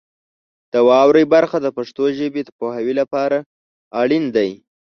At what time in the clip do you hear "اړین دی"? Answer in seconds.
4.01-4.51